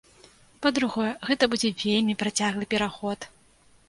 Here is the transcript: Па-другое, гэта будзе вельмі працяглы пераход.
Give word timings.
Па-другое, 0.61 1.09
гэта 1.29 1.49
будзе 1.51 1.69
вельмі 1.83 2.15
працяглы 2.23 2.65
пераход. 2.73 3.29